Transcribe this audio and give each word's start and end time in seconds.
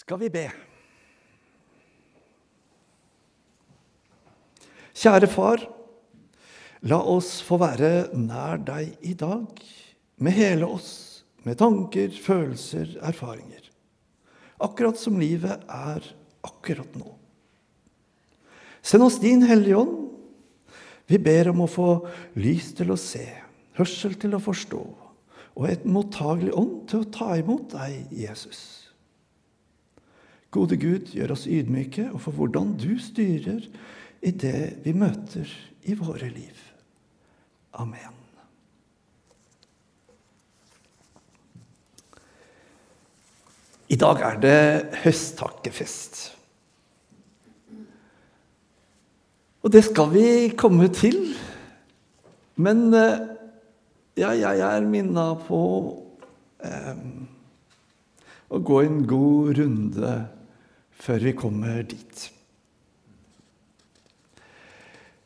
skal 0.00 0.20
vi 0.22 0.30
be. 0.32 0.46
Kjære 5.00 5.28
far, 5.30 5.62
la 6.88 6.98
oss 7.14 7.38
få 7.44 7.60
være 7.60 8.10
nær 8.16 8.60
deg 8.64 8.96
i 9.06 9.14
dag, 9.16 9.60
med 10.20 10.36
hele 10.36 10.68
oss, 10.68 10.90
med 11.44 11.60
tanker, 11.60 12.12
følelser, 12.12 12.98
erfaringer. 13.04 13.70
Akkurat 14.60 14.98
som 15.00 15.16
livet 15.20 15.64
er 15.72 16.04
akkurat 16.44 16.96
nå. 17.00 17.14
Send 18.84 19.04
oss 19.04 19.20
din 19.20 19.44
Hellige 19.44 19.80
Ånd. 19.80 19.96
Vi 21.08 21.18
ber 21.20 21.50
om 21.52 21.64
å 21.64 21.70
få 21.70 21.88
lys 22.40 22.72
til 22.76 22.92
å 22.92 23.00
se, 23.00 23.24
hørsel 23.76 24.14
til 24.20 24.36
å 24.36 24.42
forstå, 24.42 24.82
og 25.56 25.64
et 25.68 25.88
mottagelig 25.88 26.52
ånd 26.56 26.76
til 26.88 27.02
å 27.02 27.10
ta 27.12 27.32
imot 27.40 27.72
deg, 27.72 28.04
Jesus. 28.14 28.79
Gode 30.50 30.76
Gud, 30.82 31.12
gjør 31.14 31.36
oss 31.36 31.46
ydmyke 31.46 32.08
og 32.10 32.24
for 32.24 32.34
hvordan 32.34 32.74
du 32.78 32.96
styrer 32.98 33.62
i 34.20 34.32
det 34.34 34.82
vi 34.82 34.94
møter 34.98 35.46
i 35.86 35.94
våre 35.94 36.26
liv. 36.26 36.56
Amen. 37.78 38.16
I 43.90 43.98
dag 43.98 44.20
er 44.22 44.36
det 44.42 44.58
høsttakkefest. 45.04 46.18
Og 49.62 49.72
det 49.74 49.82
skal 49.86 50.12
vi 50.12 50.26
komme 50.58 50.86
til. 50.94 51.18
Men 52.60 52.88
eh, 52.94 53.22
ja, 54.18 54.30
jeg 54.34 54.60
er 54.66 54.86
minna 54.86 55.32
på 55.46 55.62
eh, 56.64 57.02
å 58.50 58.60
gå 58.66 58.78
en 58.84 59.02
god 59.10 59.58
runde 59.58 60.14
før 61.00 61.24
vi 61.24 61.32
kommer 61.36 61.82
dit. 61.88 62.26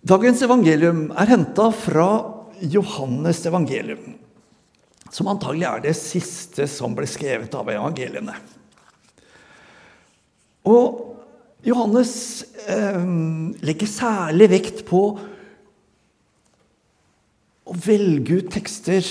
Dagens 0.05 0.43
evangelium 0.45 1.07
er 1.17 1.31
henta 1.33 1.71
fra 1.73 2.09
Johannes 2.61 3.41
evangelium, 3.49 4.19
som 5.11 5.31
antagelig 5.33 5.67
er 5.71 5.85
det 5.87 5.95
siste 5.97 6.67
som 6.71 6.95
ble 6.97 7.09
skrevet 7.09 7.55
av 7.57 7.71
evangeliene. 7.73 8.37
Og 10.69 11.01
Johannes 11.65 12.13
eh, 12.69 13.01
legger 13.65 13.89
særlig 13.89 14.51
vekt 14.53 14.85
på 14.89 15.01
å 17.65 17.79
velge 17.87 18.43
ut 18.43 18.53
tekster 18.53 19.09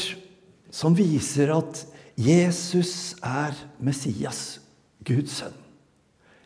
som 0.74 0.94
viser 0.98 1.56
at 1.58 1.84
Jesus 2.22 3.16
er 3.26 3.58
Messias, 3.82 4.62
Guds 5.02 5.42
sønn. 5.42 5.63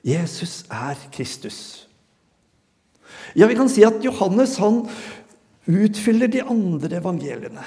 Jesus 0.07 0.61
er 0.71 0.95
Kristus. 1.11 1.59
Ja, 3.35 3.47
vi 3.49 3.57
kan 3.57 3.69
si 3.71 3.83
at 3.83 3.99
Johannes 4.05 4.55
han 4.61 4.85
utfyller 5.67 6.31
de 6.31 6.45
andre 6.47 7.01
evangeliene 7.01 7.65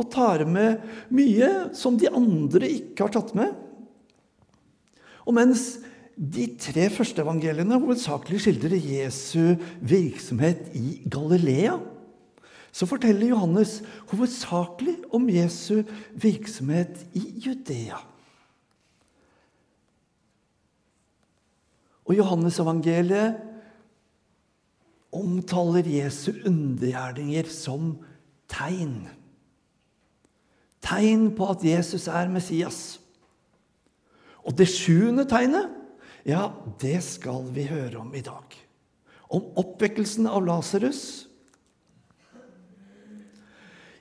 og 0.00 0.08
tar 0.12 0.46
med 0.48 0.80
mye 1.12 1.50
som 1.76 1.98
de 2.00 2.08
andre 2.08 2.70
ikke 2.78 3.04
har 3.04 3.12
tatt 3.12 3.34
med. 3.36 3.52
Og 5.28 5.36
mens 5.36 5.82
de 6.16 6.46
tre 6.60 6.88
første 6.92 7.20
evangeliene 7.22 7.78
hovedsakelig 7.80 8.40
skildrer 8.44 8.80
Jesu 8.80 9.56
virksomhet 9.84 10.72
i 10.76 11.02
Galilea, 11.12 11.76
så 12.72 12.86
forteller 12.88 13.32
Johannes 13.32 13.80
hovedsakelig 14.12 14.96
om 15.16 15.28
Jesu 15.32 15.82
virksomhet 16.22 17.02
i 17.18 17.24
Judea. 17.44 18.00
Og 22.10 22.16
Johannesevangeliet 22.18 23.36
omtaler 25.14 25.86
Jesu 25.86 26.32
undergjerninger 26.42 27.46
som 27.54 27.92
tegn. 28.50 29.04
Tegn 30.82 31.28
på 31.38 31.46
at 31.52 31.62
Jesus 31.62 32.08
er 32.10 32.32
Messias. 32.32 32.98
Og 34.42 34.56
det 34.58 34.66
sjuende 34.72 35.22
tegnet, 35.30 35.70
ja, 36.26 36.48
det 36.82 36.98
skal 37.06 37.46
vi 37.54 37.68
høre 37.70 38.02
om 38.02 38.10
i 38.18 38.24
dag. 38.26 38.58
Om 39.30 39.52
oppvekkelsen 39.62 40.26
av 40.26 40.42
Lasarus. 40.48 41.28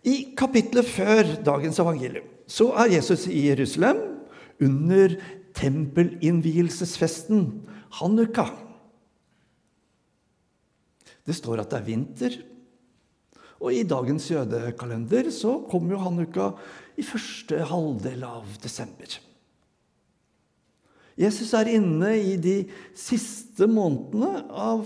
I 0.01 0.33
kapitlet 0.39 0.87
før 0.89 1.35
dagens 1.45 1.77
evangelium 1.77 2.25
så 2.49 2.71
er 2.81 2.95
Jesus 2.95 3.27
i 3.29 3.51
Jerusalem 3.51 3.99
under 4.65 5.13
tempelinnvielsesfesten 5.59 7.43
Hanukka. 7.97 8.45
Det 11.25 11.35
står 11.37 11.63
at 11.63 11.71
det 11.73 11.79
er 11.79 11.87
vinter. 11.87 12.37
Og 13.59 13.75
i 13.75 13.83
dagens 13.87 14.29
jødekalender 14.31 15.31
så 15.35 15.57
kommer 15.69 15.95
jo 15.95 16.03
Hanukka 16.03 16.51
i 16.99 17.05
første 17.05 17.59
halvdel 17.69 18.23
av 18.27 18.47
desember. 18.63 19.19
Jesus 21.19 21.51
er 21.57 21.67
inne 21.75 22.13
i 22.15 22.37
de 22.39 22.61
siste 22.95 23.67
månedene 23.67 24.45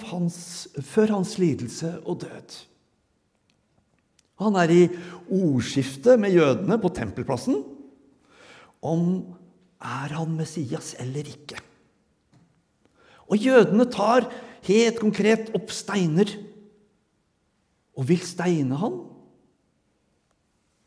hans, 0.09 0.37
før 0.81 1.19
hans 1.19 1.35
lidelse 1.37 1.91
og 2.01 2.23
død. 2.23 2.55
Han 4.41 4.57
er 4.57 4.73
i 4.73 4.81
ordskiftet 5.29 6.17
med 6.19 6.33
jødene 6.33 6.79
på 6.81 6.89
tempelplassen 6.97 7.61
om 8.83 9.05
er 9.83 10.15
han 10.17 10.33
Messias 10.39 10.95
eller 10.99 11.29
ikke. 11.29 11.61
Og 13.33 13.41
jødene 13.41 13.87
tar 13.89 14.27
helt 14.67 14.99
konkret 15.01 15.49
opp 15.57 15.73
steiner 15.73 16.29
og 17.97 18.05
vil 18.09 18.21
steine 18.25 18.77
han 18.77 18.99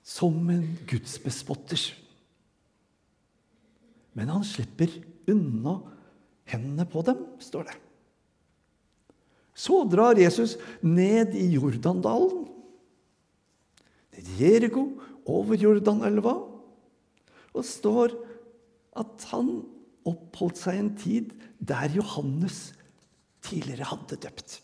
som 0.06 0.38
en 0.54 0.66
gudsbespotter. 0.86 1.82
Men 4.16 4.30
han 4.30 4.46
slipper 4.46 4.92
unna 5.28 5.80
hendene 6.46 6.86
på 6.88 7.02
dem, 7.06 7.18
står 7.42 7.66
det. 7.68 7.76
Så 9.56 9.80
drar 9.88 10.18
Jesus 10.20 10.54
ned 10.84 11.34
i 11.34 11.48
Jordandalen, 11.56 12.44
ned 14.14 14.30
i 14.30 14.36
Jeriko, 14.44 14.86
over 15.26 15.58
Jordanelva, 15.58 16.36
og 17.56 17.64
står 17.66 18.14
at 18.96 19.24
han 19.32 19.48
oppholdt 20.06 20.60
seg 20.60 20.78
en 20.78 20.92
tid 21.00 21.32
der 21.58 21.90
Johannes 21.96 22.72
tidligere 23.44 23.88
hadde 23.90 24.18
døpt. 24.20 24.60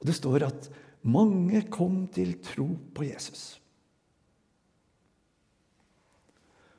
Og 0.00 0.06
Det 0.06 0.16
står 0.16 0.46
at 0.46 0.70
mange 1.04 1.62
kom 1.72 2.06
til 2.12 2.36
tro 2.44 2.66
på 2.94 3.06
Jesus. 3.06 3.60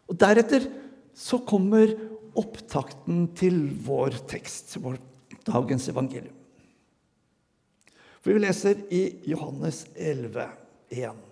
Og 0.06 0.18
Deretter 0.22 0.68
så 1.16 1.40
kommer 1.48 1.94
opptakten 2.36 3.30
til 3.38 3.64
vår 3.86 4.20
tekst, 4.30 4.76
vår 4.84 5.00
dagens 5.48 5.88
evangelium. 5.90 6.36
For 8.22 8.34
Vi 8.34 8.42
leser 8.42 8.82
i 8.94 9.04
Johannes 9.30 9.86
11, 9.96 10.46
1. 10.90 11.26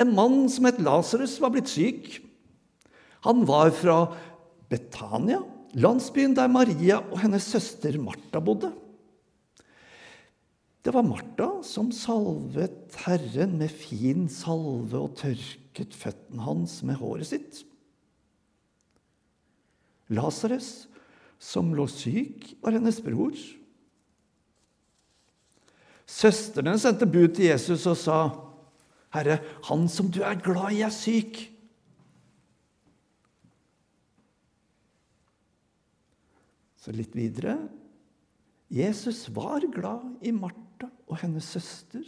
En 0.00 0.12
mann 0.14 0.48
som 0.48 0.68
het 0.68 0.78
Lasarus, 0.82 1.40
var 1.42 1.50
blitt 1.54 1.70
syk. 1.70 2.20
Han 3.26 3.42
var 3.46 3.72
fra 3.74 4.04
Betania, 4.70 5.42
landsbyen 5.78 6.34
der 6.36 6.50
Maria 6.50 7.00
og 7.10 7.20
hennes 7.22 7.46
søster 7.50 7.98
Martha 8.00 8.40
bodde. 8.42 8.72
Det 10.80 10.94
var 10.94 11.04
Martha 11.04 11.48
som 11.66 11.90
salvet 11.92 12.96
Herren 13.04 13.58
med 13.60 13.72
fin 13.72 14.28
salve 14.32 14.96
og 14.96 15.18
tørket 15.20 15.96
føttene 15.96 16.46
hans 16.46 16.80
med 16.86 16.96
håret 17.00 17.28
sitt. 17.28 17.60
Lasarus, 20.10 20.88
som 21.38 21.70
lå 21.76 21.86
syk, 21.88 22.56
var 22.64 22.74
hennes 22.74 22.98
bror. 23.04 23.36
Søstrene 26.10 26.74
sendte 26.80 27.06
bud 27.06 27.36
til 27.36 27.52
Jesus 27.52 27.86
og 27.86 27.96
sa, 27.96 28.18
'Herre, 29.14 29.38
han 29.68 29.88
som 29.88 30.10
du 30.10 30.22
er 30.22 30.34
glad 30.34 30.72
i, 30.72 30.82
er 30.82 30.90
syk.' 30.90 31.49
Så 36.80 36.94
litt 36.96 37.12
videre 37.16 37.56
Jesus 38.70 39.26
var 39.34 39.64
glad 39.74 40.22
i 40.24 40.32
Martha 40.32 40.88
og 41.10 41.18
hennes 41.20 41.48
søster 41.50 42.06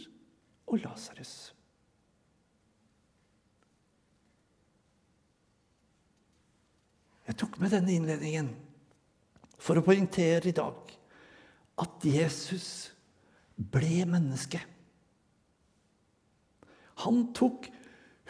og 0.65 0.79
Lasarus. 0.81 1.51
Jeg 7.27 7.37
tok 7.39 7.59
med 7.61 7.71
denne 7.75 7.93
innledningen 7.93 8.49
for 9.61 9.79
å 9.79 9.85
poengtere 9.85 10.49
i 10.49 10.55
dag 10.55 10.91
at 11.83 12.07
Jesus 12.07 12.67
ble 13.55 14.03
menneske. 14.09 14.59
Han 17.03 17.25
tok 17.35 17.69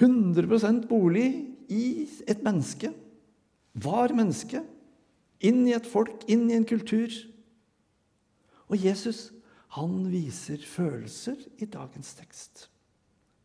100% 0.01 0.87
bolig 0.89 1.27
i 1.73 1.85
et 2.29 2.41
menneske 2.45 2.91
var 3.73 4.13
menneske. 4.15 4.61
Inn 5.43 5.65
i 5.67 5.75
et 5.75 5.87
folk, 5.89 6.23
inn 6.31 6.47
i 6.49 6.57
en 6.57 6.67
kultur. 6.67 7.11
Og 8.71 8.79
Jesus 8.79 9.27
han 9.73 10.03
viser 10.11 10.61
følelser 10.69 11.39
i 11.57 11.65
dagens 11.65 12.13
tekst. 12.19 12.67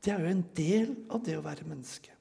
Det 0.04 0.12
er 0.12 0.22
jo 0.22 0.32
en 0.32 0.44
del 0.56 0.92
av 1.10 1.22
det 1.24 1.38
å 1.38 1.44
være 1.44 1.66
menneske. 1.66 2.12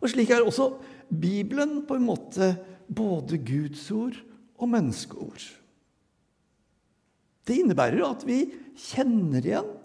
Og 0.00 0.12
slik 0.12 0.30
er 0.32 0.44
også 0.44 0.70
Bibelen 1.10 1.80
på 1.88 1.96
en 1.96 2.06
måte 2.06 2.52
både 2.88 3.40
Guds 3.42 3.88
ord 3.92 4.16
og 4.60 4.70
menneskeord. 4.72 5.42
Det 7.48 7.56
innebærer 7.60 8.04
at 8.06 8.24
vi 8.28 8.44
kjenner 8.76 9.44
igjen 9.44 9.76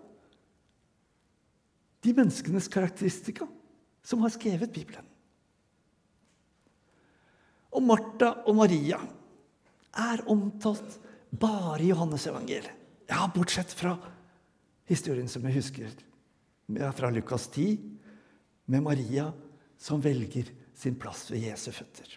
de 2.06 2.13
menneskenes 2.13 2.68
karakteristika 2.69 3.48
som 4.06 4.22
har 4.22 4.33
skrevet 4.36 4.74
Bibelen. 4.75 5.07
Og 7.75 7.83
Martha 7.83 8.31
og 8.48 8.56
Maria 8.57 9.00
er 9.95 10.24
omtalt 10.31 10.98
bare 11.36 11.83
i 11.83 11.92
Johannes 11.92 12.27
evangeliet. 12.30 12.83
Ja, 13.10 13.27
bortsett 13.30 13.74
fra 13.75 13.94
historien 14.89 15.27
som 15.30 15.44
jeg 15.45 15.60
husker 15.60 15.92
fra 16.98 17.12
Lukas 17.13 17.48
10, 17.51 17.77
med 18.66 18.81
Maria 18.81 19.27
som 19.77 20.01
velger 20.01 20.50
sin 20.75 20.95
plass 20.98 21.27
ved 21.30 21.45
Jesu 21.45 21.69
føtter. 21.75 22.07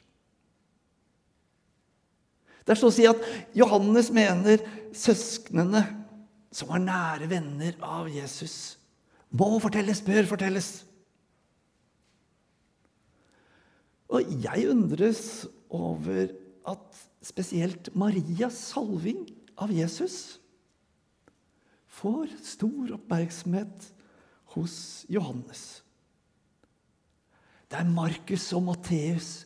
Det 2.64 2.75
er 2.75 2.81
så 2.81 2.90
å 2.90 2.93
si 2.93 3.06
at 3.08 3.20
Johannes 3.56 4.10
mener 4.12 4.60
søsknene, 4.96 5.84
som 6.52 6.70
var 6.72 6.81
nære 6.81 7.28
venner 7.28 7.76
av 7.84 8.08
Jesus, 8.12 8.78
må 9.28 9.58
fortelles, 9.60 10.00
bør 10.05 10.28
fortelles. 10.31 10.69
Og 14.08 14.25
jeg 14.44 14.69
undres 14.70 15.46
over 15.69 16.31
at 16.69 17.00
spesielt 17.25 17.90
Marias 17.96 18.56
salving 18.70 19.26
av 19.58 19.72
Jesus 19.75 20.38
får 21.99 22.31
stor 22.46 22.94
oppmerksomhet 22.94 23.88
hos 24.55 25.05
Johannes. 25.10 25.82
Der 27.69 27.84
Markus 27.84 28.46
og 28.56 28.64
Matteus 28.70 29.43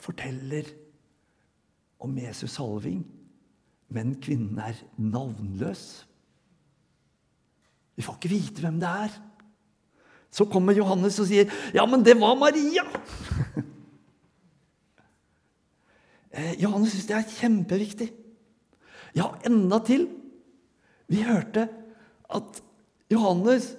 forteller 0.00 0.68
om 2.00 2.14
Jesus 2.18 2.54
salving, 2.56 3.02
men 3.90 4.14
kvinnen 4.22 4.60
er 4.62 4.78
navnløs. 4.96 6.06
Vi 7.98 8.04
får 8.06 8.16
ikke 8.16 8.32
vite 8.32 8.62
hvem 8.64 8.78
det 8.80 8.88
er. 8.88 9.16
Så 10.30 10.46
kommer 10.46 10.76
Johannes 10.76 11.18
og 11.18 11.26
sier, 11.26 11.50
'Ja, 11.74 11.84
men 11.86 12.04
det 12.04 12.14
var 12.20 12.38
Maria'. 12.38 12.86
Eh, 12.86 13.64
Johannes 16.60 16.94
syns 16.94 17.08
det 17.08 17.16
er 17.18 17.30
kjempeviktig. 17.40 18.08
Ja, 19.18 19.32
enda 19.46 19.80
til. 19.82 20.06
Vi 21.10 21.24
hørte 21.26 21.66
at 22.30 22.60
Johannes 23.10 23.72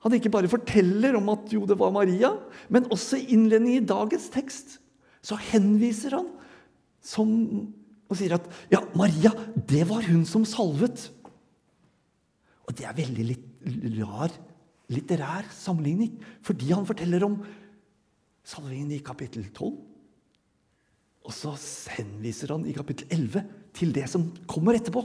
han 0.00 0.16
ikke 0.16 0.32
bare 0.32 0.48
forteller 0.48 1.18
om 1.18 1.28
at 1.28 1.50
jo, 1.52 1.66
det 1.68 1.76
var 1.76 1.92
Maria, 1.92 2.32
men 2.72 2.88
også 2.88 3.18
i 3.18 3.34
innledningen 3.34 3.82
i 3.82 3.88
dagens 3.88 4.30
tekst 4.32 4.78
så 5.20 5.36
henviser 5.50 6.16
han 6.16 6.30
som, 7.04 7.28
og 8.08 8.16
sier 8.16 8.38
at 8.38 8.46
ja, 8.72 8.80
Maria, 8.96 9.34
det 9.68 9.82
var 9.90 10.06
hun 10.08 10.24
som 10.28 10.46
salvet. 10.48 11.10
Og 12.64 12.72
det 12.78 12.86
er 12.88 12.96
veldig 12.96 13.26
litt 13.28 13.46
rar 14.00 14.32
litterær 14.90 15.50
sammenligning, 15.52 16.16
fordi 16.42 16.72
han 16.72 16.88
forteller 16.88 17.26
om 17.26 17.36
salvingen 18.46 18.96
i 18.96 19.04
kapittel 19.04 19.44
12. 19.52 19.76
Og 21.26 21.34
så 21.36 21.52
henviser 21.96 22.54
han 22.54 22.64
i 22.68 22.74
kapittel 22.76 23.10
11 23.12 23.44
til 23.76 23.92
det 23.94 24.06
som 24.10 24.30
kommer 24.50 24.78
etterpå. 24.78 25.04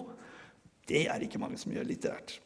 Det 0.87 1.05
er 1.09 1.23
ikke 1.25 1.41
mange 1.41 1.59
som 1.59 1.73
gjør 1.73 1.87
litterært. 1.89 2.37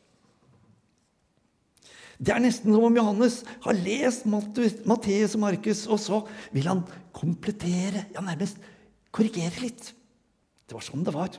Det 2.19 2.33
er 2.35 2.41
nesten 2.43 2.73
som 2.75 2.83
om 2.83 2.97
Johannes 2.97 3.37
har 3.63 3.77
lest 3.79 4.25
Matteus 4.27 5.35
og 5.37 5.43
Markus, 5.45 5.85
og 5.87 6.01
så 6.03 6.17
vil 6.51 6.67
han 6.67 6.81
komplettere, 7.15 8.09
ja, 8.11 8.23
nærmest 8.23 8.59
korrigere 9.15 9.63
litt. 9.63 9.93
Det 10.67 10.75
var 10.75 10.83
sånn 10.83 11.05
det 11.07 11.15
var. 11.15 11.37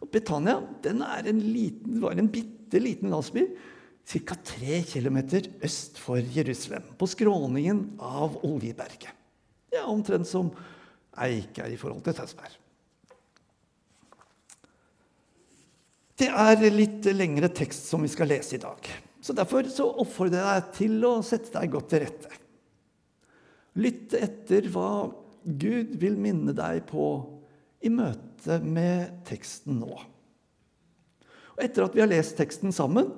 Og 0.00 0.08
Betania 0.12 0.62
den 0.84 1.04
er 1.04 1.28
en 1.28 1.42
liten, 1.44 2.00
var 2.00 2.16
en 2.16 2.30
bitte 2.32 2.80
liten 2.80 3.12
landsby 3.12 3.44
ca. 4.06 4.36
tre 4.48 4.80
km 4.86 5.18
øst 5.66 6.00
for 6.00 6.16
Jerusalem, 6.16 6.88
på 6.96 7.08
skråningen 7.10 7.98
av 8.00 8.38
Oljeberget. 8.46 9.12
Ja, 9.76 9.84
omtrent 9.92 10.28
som 10.28 10.50
Eik 11.20 11.58
er 11.60 11.72
i 11.72 11.78
forhold 11.80 12.02
til 12.04 12.16
Tønsberg. 12.16 12.54
Det 16.16 16.30
er 16.32 16.62
litt 16.72 17.04
lengre 17.12 17.50
tekst 17.52 17.90
som 17.90 18.04
vi 18.04 18.08
skal 18.08 18.30
lese 18.32 18.56
i 18.56 18.62
dag. 18.62 18.88
Så 19.20 19.34
Derfor 19.36 19.68
så 19.68 19.88
oppfordrer 20.00 20.40
jeg 20.40 20.62
deg 20.62 20.74
til 20.78 21.04
å 21.04 21.14
sette 21.24 21.52
deg 21.58 21.72
godt 21.72 21.90
til 21.92 22.04
rette. 22.06 22.42
Lytt 23.76 24.14
etter 24.16 24.68
hva 24.72 24.90
Gud 25.44 25.96
vil 26.00 26.16
minne 26.20 26.54
deg 26.56 26.86
på 26.88 27.08
i 27.84 27.92
møte 27.92 28.58
med 28.64 29.20
teksten 29.28 29.76
nå. 29.82 29.92
Og 31.56 31.60
Etter 31.64 31.84
at 31.84 31.96
vi 31.96 32.02
har 32.04 32.10
lest 32.10 32.36
teksten 32.38 32.72
sammen, 32.72 33.10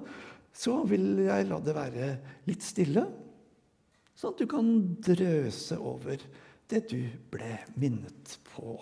så 0.55 0.81
vil 0.89 1.23
jeg 1.29 1.47
la 1.47 1.61
det 1.63 1.77
være 1.77 2.11
litt 2.49 2.65
stille, 2.67 3.05
sånn 4.19 4.35
at 4.35 4.43
du 4.43 4.49
kan 4.51 4.69
drøse 5.07 5.79
over 5.79 6.19
det 6.69 6.85
du 6.91 7.01
ble 7.33 7.59
minnet 7.81 8.37
på. 8.53 8.77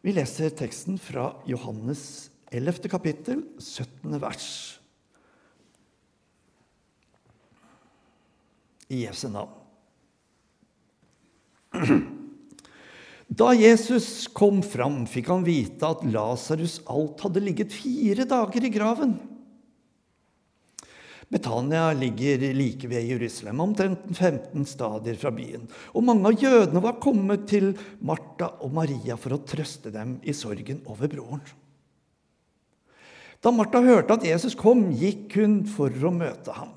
Vi 0.00 0.14
leser 0.16 0.52
teksten 0.56 0.96
fra 1.02 1.32
Johannes 1.50 2.30
11. 2.50 2.88
kapittel, 2.90 3.42
17. 3.58 4.14
vers. 4.22 4.46
I 8.90 9.04
Jesu 9.04 9.28
navn. 9.30 9.52
Da 13.30 13.52
Jesus 13.54 14.26
kom 14.34 14.58
fram, 14.66 15.04
fikk 15.06 15.28
han 15.30 15.44
vite 15.46 15.86
at 15.86 16.00
Lasarus 16.10 16.80
alt 16.90 17.20
hadde 17.22 17.44
ligget 17.44 17.70
fire 17.70 18.26
dager 18.26 18.66
i 18.66 18.72
graven. 18.74 19.14
Betania 21.30 21.92
ligger 21.94 22.42
like 22.54 22.88
ved 22.90 23.06
Jerusalem, 23.06 23.60
omtrent 23.62 24.02
15 24.16 24.64
stadier 24.66 25.14
fra 25.14 25.30
byen. 25.30 25.68
Og 25.94 26.02
mange 26.02 26.26
av 26.26 26.42
jødene 26.42 26.82
var 26.82 26.98
kommet 27.02 27.44
til 27.52 27.70
Martha 28.02 28.48
og 28.58 28.72
Maria 28.74 29.14
for 29.20 29.36
å 29.36 29.42
trøste 29.46 29.92
dem 29.94 30.16
i 30.26 30.34
sorgen 30.34 30.82
over 30.90 31.10
broren. 31.12 31.44
Da 33.40 33.52
Martha 33.54 33.78
hørte 33.84 34.16
at 34.18 34.26
Jesus 34.26 34.58
kom, 34.58 34.88
gikk 34.90 35.38
hun 35.38 35.62
for 35.70 35.94
å 35.94 36.12
møte 36.12 36.56
ham. 36.56 36.74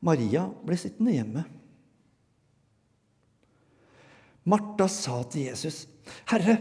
Maria 0.00 0.46
ble 0.64 0.80
sittende 0.80 1.12
hjemme. 1.12 1.44
Martha 4.48 4.88
sa 4.88 5.20
til 5.28 5.50
Jesus, 5.50 5.84
'Herre, 6.24 6.56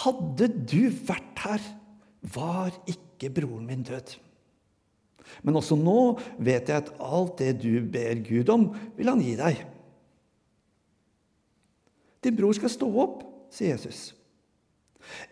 hadde 0.00 0.48
du 0.48 0.88
vært 0.88 1.44
her, 1.44 1.60
var 2.22 2.72
ikke 2.88 3.28
broren 3.28 3.68
min 3.68 3.84
død.' 3.84 4.29
Men 5.42 5.58
også 5.60 5.78
nå 5.78 6.18
vet 6.38 6.70
jeg 6.70 6.84
at 6.84 6.94
alt 7.00 7.38
det 7.40 7.54
du 7.62 7.80
ber 7.82 8.22
Gud 8.26 8.50
om, 8.52 8.70
vil 8.96 9.10
han 9.12 9.22
gi 9.24 9.34
deg. 9.38 9.60
Din 12.20 12.36
bror 12.36 12.56
skal 12.56 12.72
stå 12.72 12.88
opp, 13.00 13.22
sier 13.52 13.74
Jesus. 13.74 14.10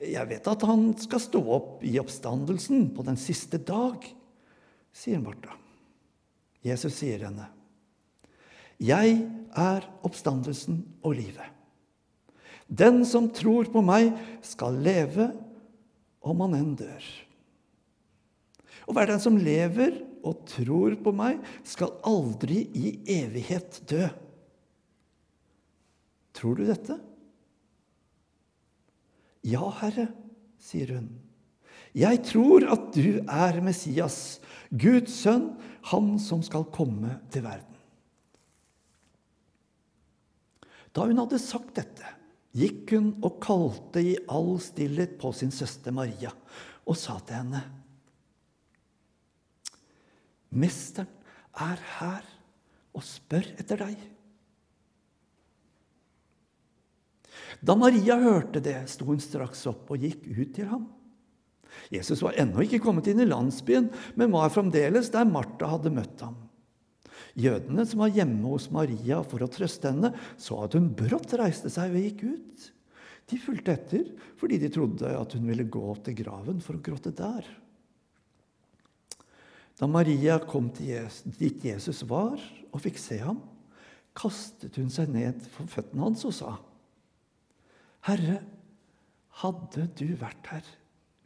Jeg 0.00 0.24
vet 0.30 0.48
at 0.48 0.64
han 0.66 0.88
skal 0.98 1.20
stå 1.22 1.42
opp 1.58 1.84
i 1.84 1.98
oppstandelsen 2.00 2.88
på 2.96 3.04
den 3.06 3.18
siste 3.20 3.60
dag, 3.60 4.00
sier 4.96 5.20
Martha. 5.22 5.54
Jesus 6.64 6.96
sier 6.98 7.28
henne, 7.28 7.46
Jeg 8.78 9.24
er 9.58 9.86
oppstandelsen 10.06 10.84
og 11.02 11.16
livet. 11.18 11.46
Den 12.68 13.04
som 13.08 13.30
tror 13.32 13.66
på 13.72 13.82
meg, 13.82 14.12
skal 14.44 14.76
leve 14.84 15.32
om 16.20 16.44
han 16.44 16.54
enn 16.58 16.74
dør. 16.78 17.06
Og 18.88 18.96
hver 18.96 19.10
den 19.10 19.20
som 19.20 19.36
lever 19.36 20.00
og 20.26 20.46
tror 20.48 20.96
på 21.04 21.12
meg, 21.14 21.42
skal 21.66 21.98
aldri 22.08 22.64
i 22.76 22.94
evighet 23.18 23.82
dø. 23.88 24.08
Tror 26.38 26.58
du 26.58 26.64
dette? 26.68 26.96
Ja, 29.46 29.68
Herre, 29.80 30.08
sier 30.60 30.96
hun. 30.96 31.08
Jeg 31.96 32.20
tror 32.28 32.66
at 32.68 32.90
du 32.96 33.20
er 33.22 33.60
Messias, 33.64 34.38
Guds 34.70 35.14
sønn, 35.22 35.50
han 35.88 36.16
som 36.20 36.42
skal 36.44 36.68
komme 36.74 37.18
til 37.32 37.46
verden. 37.46 37.64
Da 40.92 41.06
hun 41.06 41.20
hadde 41.20 41.40
sagt 41.40 41.76
dette, 41.78 42.14
gikk 42.56 42.94
hun 42.96 43.10
og 43.22 43.38
kalte 43.44 44.02
i 44.02 44.16
all 44.32 44.56
stillhet 44.62 45.18
på 45.20 45.30
sin 45.36 45.52
søster 45.54 45.94
Maria 45.94 46.32
og 46.88 46.96
sa 46.98 47.18
til 47.20 47.42
henne:" 47.42 47.77
Mesteren 50.48 51.10
er 51.58 51.80
her 51.98 52.28
og 52.96 53.04
spør 53.04 53.46
etter 53.58 53.82
deg. 53.82 53.98
Da 57.64 57.74
Maria 57.78 58.16
hørte 58.20 58.62
det, 58.62 58.76
sto 58.90 59.08
hun 59.08 59.20
straks 59.22 59.64
opp 59.70 59.90
og 59.92 60.04
gikk 60.04 60.26
ut 60.30 60.54
til 60.56 60.68
ham. 60.70 60.86
Jesus 61.92 62.22
var 62.24 62.36
ennå 62.40 62.64
ikke 62.64 62.80
kommet 62.82 63.08
inn 63.10 63.22
i 63.22 63.28
landsbyen, 63.28 63.88
men 64.18 64.34
var 64.34 64.52
fremdeles 64.52 65.10
der 65.14 65.28
Martha 65.28 65.70
hadde 65.74 65.92
møtt 65.94 66.24
ham. 66.24 66.36
Jødene 67.38 67.84
som 67.86 68.02
var 68.02 68.14
hjemme 68.14 68.50
hos 68.50 68.68
Maria 68.74 69.20
for 69.26 69.44
å 69.44 69.50
trøste 69.52 69.92
henne, 69.92 70.12
så 70.40 70.64
at 70.64 70.74
hun 70.78 70.90
brått 70.96 71.36
reiste 71.38 71.70
seg 71.70 71.94
og 71.94 72.06
gikk 72.06 72.24
ut. 72.26 72.68
De 73.28 73.38
fulgte 73.42 73.74
etter 73.74 74.10
fordi 74.40 74.58
de 74.62 74.70
trodde 74.72 75.12
at 75.12 75.34
hun 75.36 75.46
ville 75.50 75.68
gå 75.68 75.94
til 76.06 76.16
graven 76.18 76.62
for 76.64 76.78
å 76.78 76.82
gråte 76.82 77.12
der. 77.14 77.46
Da 79.78 79.86
Maria 79.86 80.40
kom 80.42 80.72
Jesus, 80.74 81.22
dit 81.38 81.64
Jesus 81.64 82.02
var, 82.10 82.40
og 82.72 82.82
fikk 82.82 82.98
se 82.98 83.20
ham, 83.22 83.38
kastet 84.18 84.76
hun 84.80 84.90
seg 84.90 85.10
ned 85.14 85.38
for 85.54 85.70
føttene 85.70 86.08
hans 86.08 86.24
og 86.26 86.34
sa:" 86.34 86.56
Herre, 88.08 88.40
hadde 89.42 89.86
du 89.98 90.08
vært 90.18 90.50
her, 90.50 90.64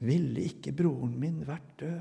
ville 0.03 0.45
ikke 0.51 0.75
broren 0.77 1.15
min 1.21 1.41
vært 1.49 1.69
død. 1.81 2.01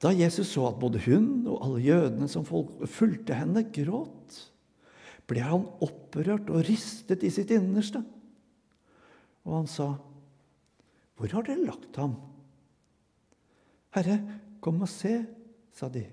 Da 0.00 0.14
Jesus 0.16 0.54
så 0.54 0.64
at 0.70 0.78
både 0.80 1.02
hun 1.04 1.44
og 1.44 1.60
alle 1.66 1.82
jødene 1.84 2.28
som 2.32 2.46
fulgte 2.48 3.36
henne, 3.36 3.66
gråt, 3.68 4.38
ble 5.28 5.44
han 5.44 5.66
opprørt 5.84 6.48
og 6.50 6.64
ristet 6.66 7.22
i 7.22 7.30
sitt 7.30 7.52
innerste. 7.54 8.00
Og 9.44 9.60
han 9.60 9.68
sa, 9.70 9.94
'Hvor 11.14 11.32
har 11.32 11.42
dere 11.42 11.66
lagt 11.66 11.96
ham?' 11.96 12.29
'Herre, 13.90 14.18
kom 14.60 14.82
og 14.82 14.88
se', 14.88 15.26
sa 15.72 15.88
de. 15.88 16.04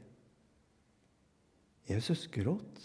Jesus 1.87 2.27
gråt. 2.27 2.79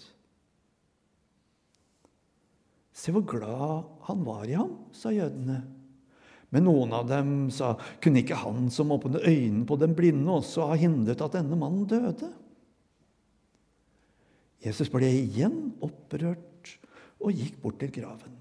Se 2.92 3.10
hvor 3.14 3.24
glad 3.26 3.88
han 4.06 4.20
var 4.26 4.44
i 4.46 4.54
ham, 4.54 4.76
sa 4.94 5.10
jødene. 5.10 5.62
Men 6.52 6.66
noen 6.68 6.92
av 6.92 7.08
dem 7.08 7.48
sa, 7.50 7.72
kunne 8.04 8.20
ikke 8.20 8.38
han 8.42 8.68
som 8.70 8.92
åpnet 8.92 9.24
øynene 9.24 9.64
på 9.66 9.78
den 9.80 9.96
blinde, 9.96 10.28
også 10.28 10.68
ha 10.68 10.76
hindret 10.78 11.24
at 11.24 11.38
denne 11.38 11.56
mannen 11.58 11.88
døde? 11.88 12.28
Jesus 14.62 14.92
ble 14.92 15.08
igjen 15.08 15.72
opprørt 15.82 16.76
og 17.22 17.32
gikk 17.34 17.56
bort 17.62 17.80
til 17.80 17.90
graven. 17.94 18.36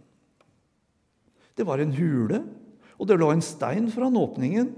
Det 1.56 1.66
var 1.66 1.82
en 1.82 1.96
hule, 1.96 2.44
og 3.00 3.08
det 3.10 3.18
lå 3.18 3.32
en 3.34 3.44
stein 3.44 3.88
foran 3.90 4.20
åpningen. 4.20 4.70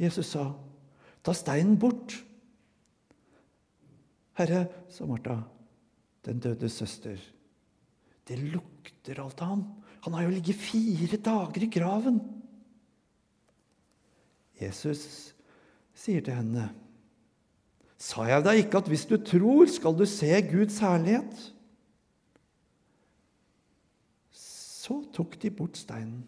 Jesus 0.00 0.32
sa, 0.32 0.48
'Ta 1.22 1.34
steinen 1.34 1.78
bort.' 1.78 2.24
'Herre', 4.34 4.68
sa 4.88 5.06
Martha, 5.06 5.42
den 6.24 6.40
dødes 6.40 6.72
søster, 6.72 7.18
'det 8.26 8.38
lukter 8.38 9.22
alt 9.22 9.42
av 9.42 9.46
ham.' 9.46 9.68
Han 10.00 10.14
har 10.16 10.22
jo 10.22 10.32
ligget 10.32 10.56
fire 10.56 11.16
dager 11.20 11.62
i 11.62 11.68
graven. 11.68 12.20
Jesus 14.60 15.34
sier 15.96 16.24
til 16.24 16.36
henne, 16.36 16.70
Sa 18.00 18.24
jeg 18.24 18.40
deg 18.46 18.62
ikke 18.62 18.80
at 18.80 18.86
hvis 18.88 19.04
du 19.04 19.18
tror, 19.20 19.68
skal 19.68 19.92
du 19.92 20.06
se 20.08 20.30
Guds 20.48 20.78
herlighet? 20.80 21.34
Så 24.32 25.02
tok 25.12 25.36
de 25.42 25.50
bort 25.52 25.76
steinen. 25.76 26.22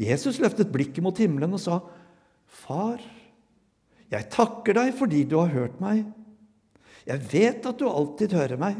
Jesus 0.00 0.38
løftet 0.40 0.70
blikket 0.72 1.04
mot 1.04 1.20
himmelen 1.20 1.52
og 1.52 1.60
sa, 1.60 1.82
Far, 2.48 3.02
jeg 4.12 4.30
takker 4.32 4.76
deg 4.78 4.94
fordi 4.96 5.24
du 5.28 5.36
har 5.40 5.52
hørt 5.52 5.80
meg. 5.82 6.06
Jeg 7.08 7.24
vet 7.32 7.66
at 7.68 7.80
du 7.80 7.88
alltid 7.88 8.36
hører 8.36 8.60
meg. 8.60 8.78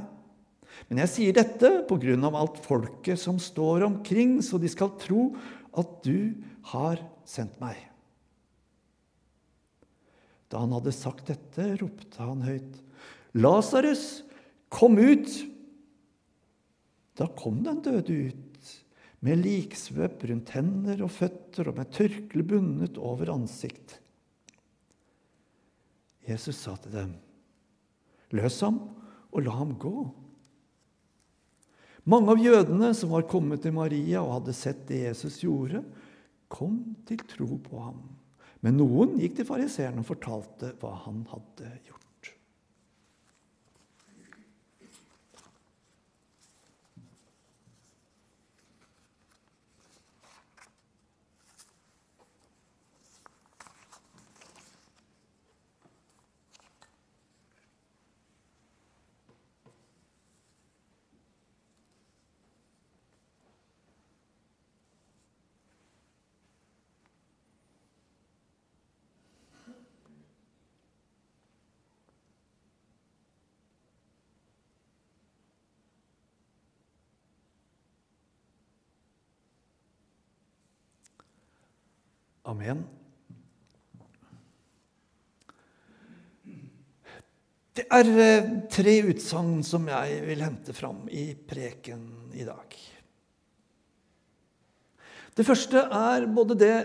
Men 0.89 1.03
jeg 1.03 1.13
sier 1.13 1.37
dette 1.37 1.71
på 1.89 1.99
grunn 2.01 2.25
av 2.29 2.37
alt 2.39 2.59
folket 2.65 3.21
som 3.21 3.41
står 3.43 3.85
omkring, 3.89 4.39
så 4.45 4.61
de 4.61 4.71
skal 4.71 4.95
tro 5.01 5.31
at 5.79 5.99
du 6.07 6.39
har 6.73 7.01
sendt 7.29 7.59
meg. 7.61 7.77
Da 10.49 10.63
han 10.63 10.73
hadde 10.73 10.95
sagt 10.97 11.29
dette, 11.29 11.75
ropte 11.81 12.25
han 12.25 12.45
høyt, 12.47 12.81
'Lasarus, 13.37 14.25
kom 14.73 14.97
ut!' 14.97 15.45
Da 17.19 17.27
kom 17.37 17.61
den 17.67 17.83
døde 17.83 18.15
ut, 18.31 18.69
med 19.21 19.43
liksvøp 19.43 20.23
rundt 20.31 20.53
hender 20.55 21.03
og 21.03 21.11
føtter 21.11 21.69
og 21.69 21.81
med 21.81 21.91
tørkle 21.91 22.45
bundet 22.47 23.01
over 23.03 23.33
ansikt. 23.35 23.99
Jesus 26.29 26.61
sa 26.61 26.77
til 26.77 26.93
dem, 26.93 27.13
'Løs 28.31 28.61
ham 28.61 28.81
og 29.33 29.43
la 29.43 29.51
ham 29.57 29.75
gå.' 29.81 30.09
Mange 32.09 32.33
av 32.33 32.41
jødene 32.41 32.95
som 32.97 33.11
var 33.13 33.29
kommet 33.29 33.63
til 33.63 33.75
Maria 33.77 34.23
og 34.23 34.39
hadde 34.39 34.55
sett 34.57 34.87
det 34.89 35.03
Jesus 35.03 35.43
gjorde, 35.43 35.83
kom 36.49 36.97
til 37.09 37.21
tro 37.29 37.59
på 37.61 37.83
ham. 37.83 38.01
Men 38.65 38.79
noen 38.81 39.19
gikk 39.21 39.37
til 39.37 39.49
fariseerne 39.49 40.01
og 40.01 40.09
fortalte 40.09 40.73
hva 40.81 40.95
han 41.05 41.27
hadde 41.29 41.69
gjort. 41.85 42.08
Amen. 82.49 82.81
Det 87.77 87.85
er 87.95 88.09
eh, 88.09 88.47
tre 88.73 88.95
utsagn 89.07 89.61
som 89.67 89.85
jeg 89.91 90.23
vil 90.25 90.41
hente 90.43 90.75
fram 90.75 91.05
i 91.13 91.31
preken 91.37 92.33
i 92.35 92.47
dag. 92.49 92.79
Det 95.37 95.47
første 95.47 95.85
er 95.95 96.27
både 96.35 96.57
det 96.59 96.79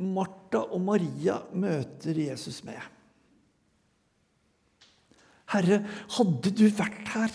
Martha 0.00 0.62
og 0.72 0.80
Maria 0.86 1.40
møter 1.52 2.22
Jesus 2.22 2.62
med. 2.64 2.80
Herre, 5.52 5.82
hadde 6.16 6.54
du 6.56 6.64
vært 6.72 7.10
her, 7.12 7.34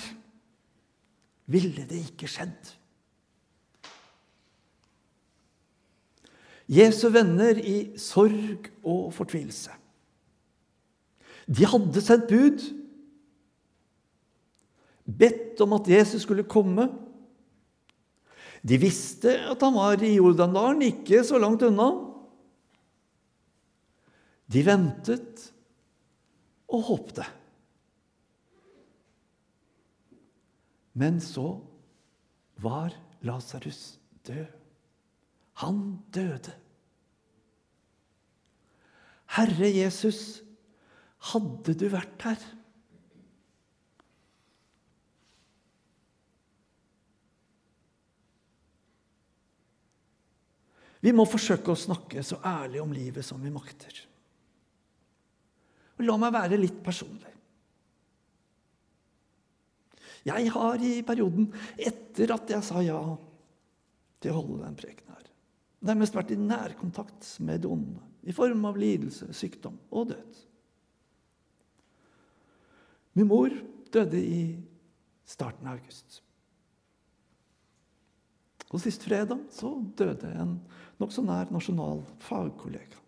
ville 1.52 1.86
det 1.86 2.00
ikke 2.08 2.32
skjedd. 2.32 2.77
Jesu 6.68 7.08
venner 7.14 7.60
i 7.64 7.78
sorg 8.00 8.68
og 8.84 9.12
fortvilelse. 9.16 9.72
De 11.48 11.64
hadde 11.64 12.04
sendt 12.04 12.28
bud, 12.28 12.64
bedt 15.08 15.62
om 15.64 15.78
at 15.78 15.88
Jesus 15.88 16.26
skulle 16.28 16.44
komme. 16.44 16.90
De 18.68 18.76
visste 18.82 19.38
at 19.48 19.64
han 19.64 19.78
var 19.78 20.04
i 20.04 20.18
Jordandalen, 20.18 20.84
ikke 20.90 21.24
så 21.24 21.40
langt 21.40 21.64
unna. 21.64 21.88
De 24.52 24.64
ventet 24.68 25.48
og 26.68 26.84
håpte. 26.92 27.24
Men 30.98 31.22
så 31.24 31.60
var 32.60 32.92
Lasarus 33.24 34.00
død. 34.28 34.57
Han 35.64 35.82
døde. 36.14 36.54
Herre 39.38 39.70
Jesus, 39.74 40.42
hadde 41.34 41.74
du 41.78 41.88
vært 41.92 42.24
her? 42.28 42.46
Vi 51.04 51.14
må 51.14 51.28
forsøke 51.30 51.72
å 51.72 51.80
snakke 51.80 52.24
så 52.26 52.40
ærlig 52.46 52.82
om 52.82 52.94
livet 52.94 53.26
som 53.26 53.42
vi 53.44 53.54
makter. 53.54 54.00
Og 55.98 56.06
la 56.06 56.18
meg 56.22 56.34
være 56.36 56.60
litt 56.60 56.80
personlig. 56.86 57.34
Jeg 60.28 60.52
har 60.52 60.84
i 60.84 60.98
perioden 61.08 61.48
etter 61.80 62.34
at 62.36 62.50
jeg 62.52 62.66
sa 62.66 62.82
ja 62.84 63.00
til 64.20 64.34
å 64.34 64.40
holde 64.42 64.66
den 64.66 64.76
prekenen 64.76 65.14
her, 65.14 65.30
nærmest 65.86 66.16
vært 66.16 66.34
i 66.34 66.40
nærkontakt 66.40 67.28
med 67.46 67.62
det 67.64 67.70
onde 67.70 68.02
i 68.28 68.34
form 68.36 68.66
av 68.68 68.78
lidelse, 68.80 69.30
sykdom 69.36 69.78
og 69.94 70.10
død. 70.12 70.40
Min 73.18 73.30
mor 73.30 73.54
døde 73.94 74.20
i 74.20 74.42
starten 75.28 75.68
av 75.68 75.78
august. 75.78 76.22
Og 78.68 78.82
sist 78.84 79.06
fredag 79.08 79.46
så 79.56 79.72
døde 79.98 80.30
en 80.36 80.58
nokså 81.00 81.24
nær 81.24 81.54
nasjonal 81.54 82.04
fagkollega. 82.26 83.00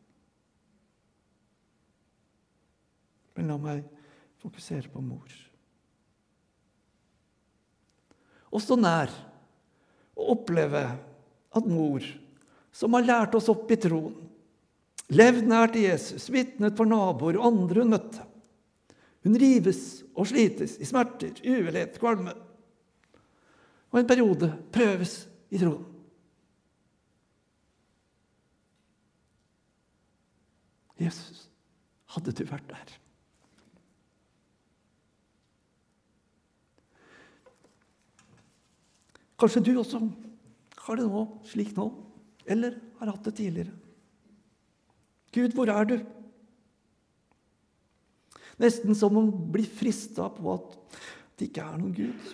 Men 3.35 3.51
la 3.51 3.59
meg 3.59 3.83
fokusere 4.39 4.91
på 4.91 5.03
mor. 5.03 5.35
Å 8.49 8.59
stå 8.63 8.79
nær 8.79 9.11
og 10.17 10.33
oppleve 10.33 10.81
at 11.55 11.67
mor, 11.69 12.03
som 12.79 12.95
har 12.95 13.03
lært 13.03 13.35
oss 13.35 13.49
opp 13.51 13.67
i 13.73 13.77
troen, 13.81 14.15
levd 15.11 15.47
nært 15.49 15.75
Jesus, 15.79 16.29
vitnet 16.31 16.77
for 16.77 16.87
naboer 16.87 17.39
og 17.39 17.49
andre 17.49 17.83
hun 17.83 17.95
møtte 17.95 18.25
Hun 19.25 19.35
rives 19.35 20.05
og 20.15 20.29
slites 20.29 20.77
i 20.79 20.85
smerter, 20.87 21.41
uvelhet, 21.43 21.97
kvalme. 21.99 22.31
Og 23.91 23.99
en 23.99 24.07
periode 24.07 24.47
prøves 24.71 25.25
i 25.51 25.59
troen. 25.59 25.83
Jesus, 31.03 31.49
hadde 32.15 32.31
du 32.31 32.45
vært 32.47 32.71
der? 32.71 32.95
Kanskje 39.39 39.63
du 39.67 39.73
også 39.79 39.99
har 40.85 40.99
det 40.99 41.11
nå 41.11 41.25
slik 41.47 41.75
nå, 41.75 41.89
eller 42.49 42.79
har 42.99 43.13
hatt 43.13 43.29
det 43.29 43.35
tidligere. 43.37 43.75
Gud, 45.33 45.53
hvor 45.53 45.69
er 45.69 45.85
du? 45.85 45.97
Nesten 48.59 48.97
som 48.97 49.15
å 49.15 49.23
bli 49.53 49.63
frista 49.63 50.27
på 50.33 50.51
at 50.57 50.77
det 51.39 51.47
ikke 51.47 51.63
er 51.63 51.79
noen 51.79 51.95
Gud. 51.95 52.33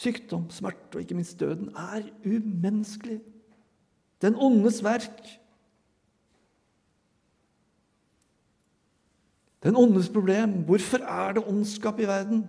Sykdom, 0.00 0.46
smerte 0.54 0.96
og 0.96 1.04
ikke 1.04 1.18
minst 1.18 1.40
døden 1.40 1.72
er 1.74 2.06
umenneskelig. 2.24 3.18
Den 4.22 4.36
ondes 4.36 4.78
verk. 4.84 5.20
Den 9.64 9.76
ondes 9.76 10.08
problem. 10.12 10.62
Hvorfor 10.68 11.04
er 11.04 11.36
det 11.36 11.44
ondskap 11.48 12.00
i 12.00 12.08
verden? 12.08 12.44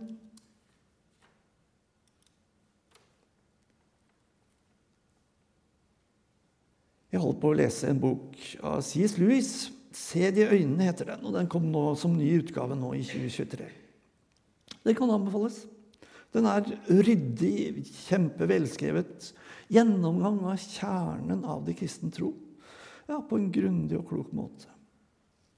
Holdt 7.22 7.42
på 7.42 7.52
å 7.52 7.58
lese 7.58 7.90
en 7.92 8.02
bok 8.02 8.38
av 8.62 8.82
C.S. 8.86 9.18
Lewis. 9.22 9.70
'Se 9.92 10.32
de 10.32 10.46
øynene' 10.48 10.88
heter 10.88 11.10
den, 11.10 11.26
og 11.28 11.34
den 11.36 11.50
kom 11.52 11.66
nå 11.68 11.96
som 12.00 12.14
ny 12.16 12.30
utgave 12.40 12.78
nå 12.80 12.94
i 12.96 13.04
2023. 13.04 13.66
Det 14.88 14.94
kan 14.96 15.12
anbefales. 15.12 15.66
Den 16.32 16.48
er 16.48 16.64
ryddig, 16.88 17.84
kjempevelskrevet 18.08 19.34
gjennomgang 19.72 20.40
av 20.48 20.60
kjernen 20.60 21.46
av 21.48 21.64
de 21.68 21.76
kristne 21.78 22.12
tro. 22.14 22.34
Ja, 23.08 23.20
på 23.20 23.40
en 23.40 23.52
grundig 23.52 23.98
og 24.00 24.08
klok 24.12 24.32
måte. 24.36 24.70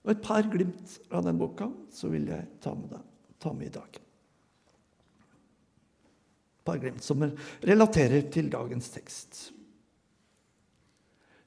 Og 0.03 0.13
et 0.13 0.23
par 0.25 0.45
glimt 0.51 0.97
av 1.13 1.23
den 1.25 1.39
boka 1.39 1.69
så 1.93 2.09
vil 2.11 2.27
jeg 2.31 2.47
ta 2.63 2.73
med, 2.75 2.89
deg, 2.91 3.03
ta 3.39 3.53
med 3.55 3.69
i 3.69 3.73
dag. 3.77 3.99
Et 6.57 6.65
par 6.67 6.79
glimt 6.81 7.03
som 7.03 7.23
relaterer 7.63 8.27
til 8.33 8.49
dagens 8.51 8.89
tekst. 8.93 9.45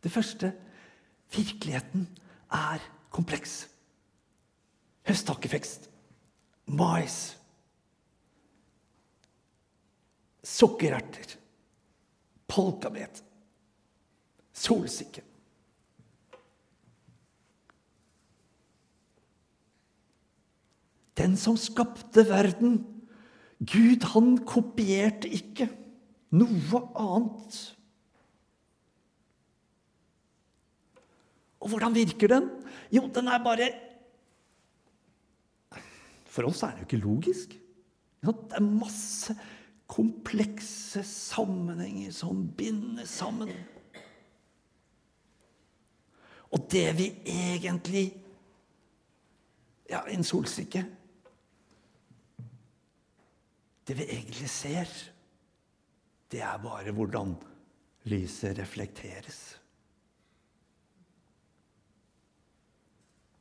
Det 0.06 0.12
første 0.14 0.52
virkeligheten 1.34 2.04
er 2.54 2.78
kompleks. 3.10 3.64
Høsttakkefekst, 5.06 5.88
mais, 6.70 7.16
sukkererter, 10.46 11.34
polkabet, 12.46 13.18
solsikke. 14.54 15.24
Den 21.18 21.34
som 21.34 21.58
skapte 21.58 22.28
verden, 22.30 22.84
Gud, 23.58 24.06
han 24.14 24.36
kopierte 24.46 25.34
ikke 25.34 25.66
noe 26.30 26.84
annet 26.94 27.75
Og 31.66 31.72
hvordan 31.72 31.96
virker 31.96 32.30
den? 32.30 32.44
Jo, 32.94 33.08
den 33.10 33.26
er 33.26 33.42
bare 33.42 33.66
For 36.30 36.46
oss 36.46 36.62
er 36.62 36.76
den 36.76 36.84
jo 36.84 36.86
ikke 36.86 37.02
logisk. 37.02 37.56
Det 38.22 38.34
er 38.54 38.62
masse 38.62 39.34
komplekse 39.90 41.02
sammenhenger 41.02 42.14
som 42.14 42.44
binder 42.58 43.06
sammen. 43.08 43.50
Og 46.54 46.68
det 46.70 46.86
vi 47.00 47.10
egentlig 47.26 48.06
Ja, 49.86 50.00
en 50.10 50.24
solsikke 50.26 50.80
Det 53.86 53.94
vi 53.94 54.02
egentlig 54.02 54.48
ser, 54.50 54.90
det 56.32 56.40
er 56.42 56.56
bare 56.58 56.90
hvordan 56.90 57.36
lyset 58.10 58.58
reflekteres. 58.58 59.60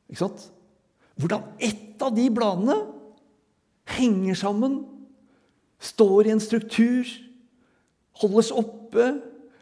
Ikke 0.10 0.22
sant? 0.22 0.50
Hvordan 1.15 1.46
ett 1.63 2.02
av 2.04 2.13
de 2.15 2.26
bladene 2.34 2.76
henger 3.96 4.38
sammen, 4.38 4.82
står 5.80 6.28
i 6.28 6.34
en 6.34 6.41
struktur, 6.44 7.08
holdes 8.22 8.52
oppe, 8.56 9.12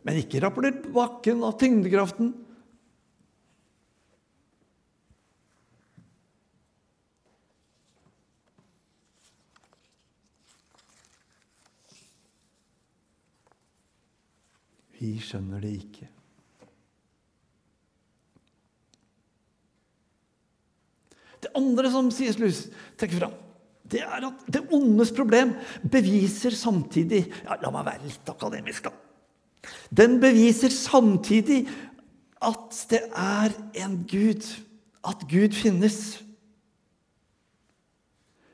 men 0.03 0.19
ikke 0.19 0.41
rapper 0.43 0.71
på 0.83 0.93
bakken 0.95 1.43
av 1.45 1.57
tyngdekraften. 1.61 2.33
Vi 15.03 15.17
skjønner 15.19 15.63
det 15.63 15.73
ikke. 15.81 16.07
Andre 21.57 21.91
som 21.93 22.11
C.S. 22.13 22.37
Trekker 22.99 23.21
fram, 23.21 23.33
det 23.89 24.01
er 24.01 24.27
at 24.29 24.45
det 24.51 24.63
ondes 24.73 25.11
problem 25.15 25.53
beviser 25.91 26.55
samtidig 26.55 27.25
ja, 27.27 27.57
La 27.61 27.71
meg 27.73 27.87
være 27.87 28.07
litt 28.07 28.29
akademisk, 28.31 28.87
da. 28.87 28.93
Den 29.93 30.17
beviser 30.19 30.73
samtidig 30.73 31.63
at 32.43 32.85
det 32.91 33.01
er 33.15 33.53
en 33.85 34.01
Gud. 34.09 34.43
At 35.03 35.23
Gud 35.27 35.55
finnes. 35.55 36.23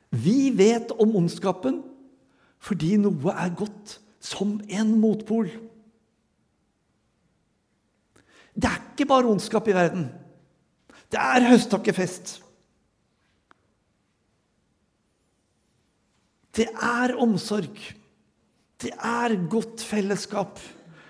Vi 0.10 0.50
vet 0.58 0.92
om 0.98 1.16
ondskapen 1.16 1.84
fordi 2.60 2.98
noe 3.00 3.32
er 3.40 3.54
godt 3.56 4.00
som 4.20 4.58
en 4.68 4.90
motpol. 5.00 5.48
Det 8.52 8.68
er 8.68 8.82
ikke 8.92 9.08
bare 9.08 9.30
ondskap 9.32 9.70
i 9.72 9.76
verden. 9.78 10.10
Det 11.08 11.22
er 11.22 11.48
høsttakkefest. 11.48 12.42
Det 16.56 16.68
er 16.74 17.16
omsorg. 17.22 17.78
Det 18.80 18.92
er 18.96 19.36
godt 19.52 19.84
fellesskap. 19.86 20.60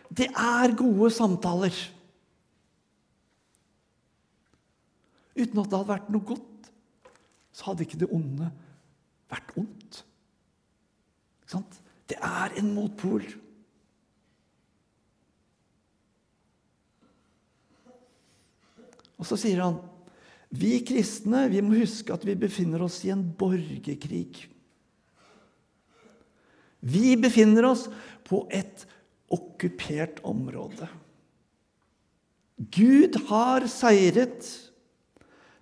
Det 0.09 0.27
er 0.33 0.75
gode 0.77 1.11
samtaler. 1.13 1.75
Uten 5.39 5.61
at 5.61 5.69
det 5.69 5.77
hadde 5.77 5.91
vært 5.93 6.09
noe 6.11 6.25
godt, 6.27 6.71
så 7.55 7.69
hadde 7.69 7.85
ikke 7.85 7.99
det 8.01 8.09
onde 8.11 8.49
vært 9.31 9.53
ondt. 9.59 10.03
Det 12.09 12.17
er 12.17 12.55
en 12.57 12.73
motpol. 12.73 13.23
Og 19.19 19.27
så 19.27 19.37
sier 19.37 19.61
han 19.61 19.79
vi 20.49 20.79
kristne 20.81 21.43
vi 21.51 21.61
må 21.61 21.77
huske 21.77 22.13
at 22.15 22.23
vi 22.25 22.33
befinner 22.39 22.81
oss 22.81 23.03
i 23.05 23.11
en 23.13 23.21
borgerkrig. 23.37 24.47
Vi 26.79 27.17
befinner 27.19 27.67
oss 27.71 27.87
på 28.27 28.45
et 28.53 28.85
okkupert 29.29 30.21
område. 30.27 30.87
Gud 32.59 33.15
har 33.29 33.67
seiret, 33.71 34.47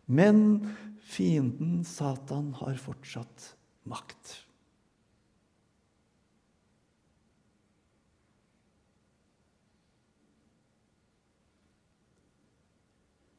men 0.05 0.65
fienden 1.07 1.83
Satan 1.85 2.53
har 2.57 2.77
fortsatt 2.81 3.51
makt. 3.87 4.33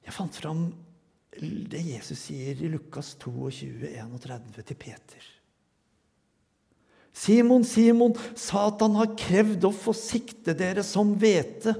Jeg 0.09 0.15
fant 0.17 0.39
fram 0.41 0.63
det 1.39 1.83
Jesus 1.85 2.23
sier 2.31 2.63
i 2.65 2.71
Lukas 2.73 3.13
22, 3.21 3.91
31 3.93 4.63
til 4.63 4.79
Peter. 4.81 5.27
Simon, 7.19 7.65
Simon, 7.67 8.15
Satan 8.39 8.95
har 8.99 9.17
krevd 9.19 9.67
å 9.67 9.75
få 9.75 9.95
sikte 9.97 10.55
dere 10.57 10.85
som 10.87 11.17
hvete. 11.19 11.75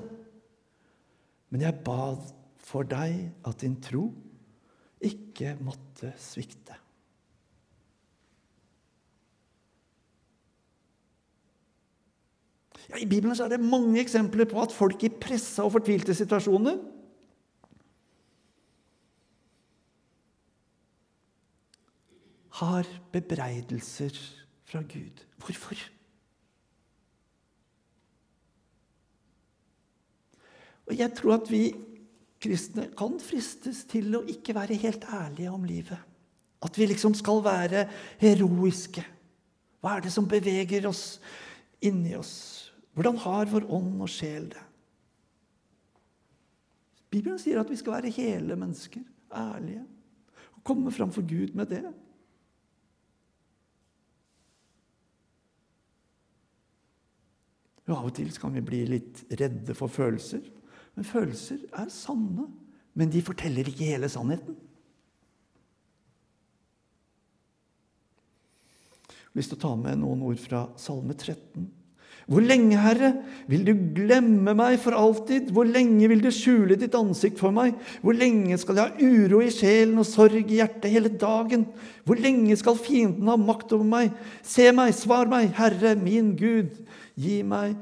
Men 1.53 1.63
jeg 1.65 1.85
bad 1.87 2.25
for 2.69 2.89
deg 2.89 3.29
at 3.47 3.63
din 3.63 3.79
tro 3.81 4.09
ikke 5.05 5.55
måtte 5.63 6.11
svikte. 6.21 6.75
Ja, 12.89 12.97
I 12.97 13.07
Bibelen 13.07 13.37
er 13.37 13.53
det 13.53 13.61
mange 13.61 14.01
eksempler 14.01 14.49
på 14.49 14.63
at 14.63 14.73
folk 14.73 15.03
i 15.05 15.13
pressa 15.13 15.67
og 15.67 15.75
fortvilte 15.77 16.17
situasjoner 16.17 16.81
har 22.59 22.89
bebreidelser 23.13 24.17
fra 24.69 24.83
Gud. 24.85 25.25
Hvorfor? 25.41 25.81
Og 30.89 30.99
Jeg 30.99 31.13
tror 31.17 31.35
at 31.37 31.51
vi 31.53 31.63
kristne 32.41 32.89
kan 32.97 33.19
fristes 33.21 33.83
til 33.91 34.15
å 34.17 34.25
ikke 34.29 34.55
være 34.57 34.79
helt 34.81 35.05
ærlige 35.13 35.53
om 35.53 35.67
livet. 35.69 35.99
At 36.65 36.79
vi 36.79 36.89
liksom 36.89 37.15
skal 37.15 37.43
være 37.45 37.85
heroiske. 38.21 39.05
Hva 39.79 39.97
er 39.97 40.07
det 40.07 40.13
som 40.15 40.27
beveger 40.29 40.89
oss 40.89 41.21
inni 41.85 42.17
oss? 42.19 42.73
Hvordan 42.97 43.21
har 43.23 43.51
vår 43.51 43.69
ånd 43.71 44.01
og 44.03 44.11
sjel 44.11 44.49
det? 44.51 44.65
Bibelen 47.09 47.39
sier 47.41 47.61
at 47.61 47.71
vi 47.71 47.79
skal 47.79 47.95
være 47.95 48.13
hele 48.13 48.57
mennesker, 48.59 49.05
ærlige, 49.33 49.85
og 50.59 50.65
komme 50.67 50.93
fram 50.93 51.13
for 51.15 51.25
Gud 51.25 51.55
med 51.57 51.71
det. 51.71 51.85
Og 57.89 57.95
Av 57.97 58.09
og 58.11 58.15
til 58.19 58.29
kan 58.37 58.53
vi 58.53 58.65
bli 58.65 58.83
litt 58.91 59.25
redde 59.41 59.75
for 59.77 59.89
følelser. 59.93 60.43
Men 60.97 61.07
følelser 61.09 61.63
er 61.73 61.89
sanne. 61.93 62.49
Men 62.99 63.13
de 63.13 63.23
forteller 63.25 63.69
ikke 63.71 63.89
hele 63.89 64.11
sannheten. 64.13 64.57
Jeg 69.09 69.45
har 69.45 69.45
lyst 69.45 69.53
til 69.55 69.61
å 69.61 69.63
ta 69.63 69.75
med 69.79 70.01
noen 70.01 70.25
ord 70.27 70.41
fra 70.43 70.65
Salme 70.81 71.15
13. 71.15 71.69
Hvor 72.29 72.45
lenge, 72.45 72.77
Herre, 72.77 73.15
vil 73.49 73.63
du 73.65 73.73
glemme 73.97 74.53
meg 74.57 74.77
for 74.83 74.93
alltid? 74.93 75.49
Hvor 75.55 75.65
lenge 75.65 76.11
vil 76.13 76.21
du 76.21 76.29
skjule 76.35 76.77
ditt 76.77 76.97
ansikt 76.99 77.41
for 77.41 77.55
meg? 77.57 77.79
Hvor 78.05 78.17
lenge 78.17 78.59
skal 78.61 78.77
jeg 78.77 78.91
ha 78.91 79.09
uro 79.09 79.41
i 79.41 79.53
sjelen 79.55 79.97
og 80.03 80.09
sorg 80.09 80.37
i 80.45 80.59
hjertet 80.61 80.93
hele 80.93 81.09
dagen? 81.09 81.65
Hvor 82.05 82.21
lenge 82.21 82.59
skal 82.61 82.77
fienden 82.77 83.31
ha 83.33 83.39
makt 83.41 83.73
over 83.79 83.89
meg? 83.89 84.13
Se 84.45 84.69
meg, 84.77 84.93
svar 84.97 85.31
meg, 85.33 85.55
Herre, 85.57 85.95
min 85.97 86.35
Gud, 86.37 86.77
gi 87.17 87.41
meg 87.47 87.79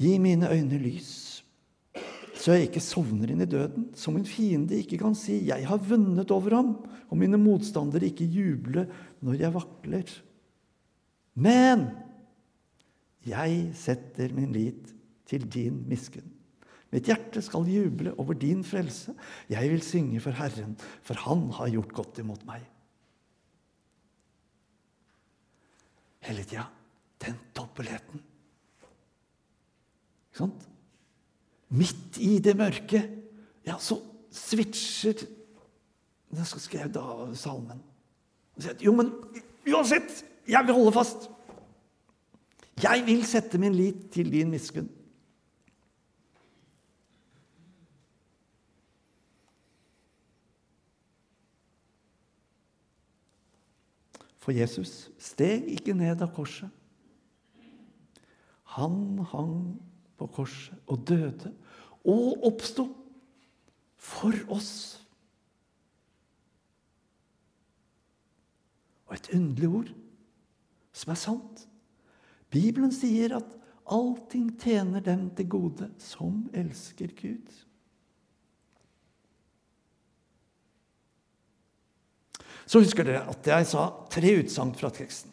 Gi 0.00 0.14
mine 0.16 0.48
øyne 0.48 0.78
lys 0.80 1.30
så 2.40 2.56
jeg 2.56 2.70
ikke 2.70 2.80
sovner 2.80 3.28
inn 3.32 3.42
i 3.44 3.48
døden, 3.48 3.90
så 3.92 4.12
min 4.14 4.24
fiende 4.24 4.78
ikke 4.80 4.96
kan 5.02 5.14
si 5.14 5.42
'Jeg 5.44 5.66
har 5.68 5.76
vunnet 5.76 6.30
over 6.30 6.56
ham', 6.56 6.76
og 7.10 7.18
mine 7.18 7.36
motstandere 7.36 8.08
ikke 8.08 8.24
juble 8.24 8.86
når 9.20 9.34
jeg 9.34 9.54
vakler. 9.54 10.08
Men 11.34 11.90
jeg 13.26 13.70
setter 13.76 14.32
min 14.34 14.52
lit 14.54 14.94
til 15.28 15.44
din 15.52 15.82
miskunn. 15.88 16.28
Mitt 16.90 17.06
hjerte 17.06 17.42
skal 17.44 17.68
juble 17.70 18.16
over 18.18 18.34
din 18.34 18.64
frelse. 18.66 19.14
Jeg 19.50 19.70
vil 19.70 19.82
synge 19.82 20.20
for 20.20 20.34
Herren, 20.34 20.74
for 21.06 21.14
Han 21.26 21.50
har 21.54 21.70
gjort 21.70 21.92
godt 21.94 22.18
imot 22.18 22.42
meg. 22.48 22.64
Hele 26.26 26.44
tida 26.44 26.66
den 27.20 27.36
dobbeltheten. 27.56 28.22
Ikke 30.30 30.40
sant? 30.42 30.66
Midt 31.70 32.18
i 32.18 32.38
det 32.42 32.56
mørke, 32.58 33.02
ja, 33.66 33.76
så 33.78 34.00
switcher 34.30 35.26
Da 36.30 36.44
skrev 36.46 36.92
da 36.94 37.02
salmen. 37.34 37.80
Jo, 38.78 38.92
men 38.94 39.08
uansett, 39.66 40.20
jeg 40.46 40.66
vil 40.66 40.76
holde 40.76 40.92
fast. 40.94 41.26
Jeg 42.82 43.02
vil 43.06 43.24
sette 43.28 43.58
min 43.60 43.74
lit 43.74 44.08
til 44.14 44.30
din 44.32 44.50
miskunn. 44.50 44.88
For 54.40 54.56
Jesus 54.56 55.10
steg 55.20 55.68
ikke 55.68 55.94
ned 55.94 56.22
av 56.24 56.32
korset. 56.34 56.70
Han 58.78 59.18
hang 59.32 59.56
på 60.16 60.26
korset 60.32 60.78
og 60.88 61.04
døde 61.08 61.52
og 62.08 62.46
oppsto 62.48 62.86
for 64.00 64.34
oss. 64.48 64.72
Og 69.10 69.18
et 69.18 69.32
underlig 69.36 69.68
ord 69.68 69.92
som 70.96 71.12
er 71.12 71.20
sant. 71.20 71.66
Bibelen 72.50 72.92
sier 72.94 73.36
at 73.38 73.56
allting 73.90 74.50
tjener 74.58 75.02
dem 75.04 75.28
til 75.38 75.48
gode 75.50 75.90
som 76.02 76.44
elsker 76.54 77.12
Gud. 77.18 77.50
Så 82.70 82.82
husker 82.82 83.06
dere 83.06 83.26
at 83.30 83.46
jeg 83.50 83.66
sa 83.66 83.88
tre 84.10 84.34
utsagn 84.42 84.74
fra 84.78 84.92
teksten. 84.94 85.32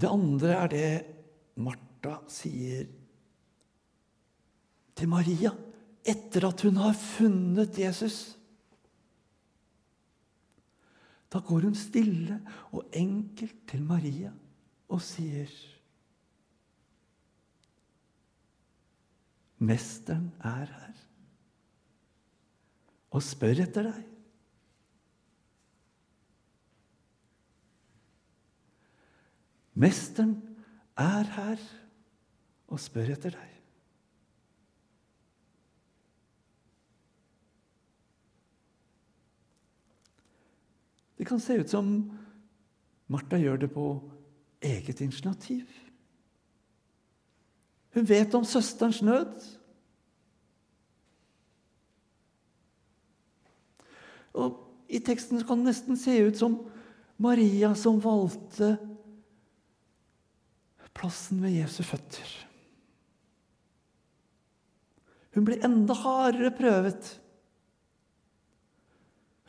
Det 0.00 0.08
andre 0.08 0.56
er 0.56 0.70
det 0.72 0.90
Martha 1.60 2.16
sier 2.30 2.88
til 4.96 5.10
Maria 5.12 5.52
etter 6.10 6.46
at 6.48 6.64
hun 6.64 6.80
har 6.80 6.96
funnet 6.96 7.78
Jesus. 7.78 8.39
Da 11.30 11.38
går 11.38 11.66
hun 11.68 11.76
stille 11.78 12.40
og 12.74 12.88
enkelt 12.96 13.60
til 13.70 13.82
Maria 13.86 14.32
og 14.90 15.02
sier 15.04 15.50
Mesteren 19.60 20.30
er 20.40 20.70
her 20.72 21.00
og 23.10 23.20
spør 23.26 23.60
etter 23.66 23.90
deg. 23.90 24.06
Mesteren 29.80 30.32
er 30.96 31.28
her 31.36 31.62
og 32.72 32.80
spør 32.80 33.12
etter 33.18 33.36
deg. 33.36 33.49
Det 41.20 41.26
kan 41.28 41.40
se 41.40 41.58
ut 41.60 41.68
som 41.68 41.88
Martha 43.12 43.36
gjør 43.36 43.58
det 43.60 43.66
på 43.74 43.82
eget 44.64 45.02
initiativ. 45.04 45.66
Hun 47.92 48.06
vet 48.08 48.32
om 48.38 48.46
søsterens 48.48 49.02
nød. 49.04 49.34
Og 54.32 54.56
I 54.88 55.02
teksten 55.04 55.44
kan 55.44 55.60
det 55.60 55.74
nesten 55.74 56.00
se 56.00 56.16
ut 56.24 56.40
som 56.40 56.56
Maria 57.20 57.74
som 57.76 58.00
valgte 58.00 58.78
plassen 60.96 61.44
ved 61.44 61.58
Jesu 61.58 61.82
føtter. 61.84 62.32
Hun 65.36 65.44
blir 65.44 65.60
enda 65.68 66.00
hardere 66.00 66.56
prøvet. 66.56 67.18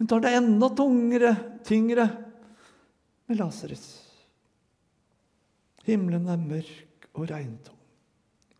Hun 0.02 0.08
tar 0.08 0.20
det 0.20 0.30
enda 0.34 0.70
tungere, 0.70 1.36
tyngre 1.64 2.08
med 3.26 3.38
Lasarus. 3.38 3.84
Himmelen 5.86 6.26
er 6.26 6.40
mørk 6.42 7.06
og 7.12 7.28
regntung 7.30 7.78